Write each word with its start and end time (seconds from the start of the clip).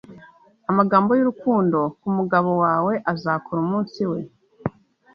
amagambo 0.69 1.11
y'urukundo 1.13 1.79
kumugabo 2.01 2.51
wawe 2.63 2.93
azakora 3.13 3.57
umunsi 3.65 4.01
we 4.11 4.19